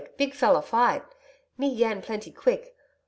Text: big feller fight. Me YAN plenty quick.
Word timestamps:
big 0.17 0.33
feller 0.33 0.63
fight. 0.63 1.03
Me 1.59 1.69
YAN 1.69 2.01
plenty 2.01 2.31
quick. 2.31 2.75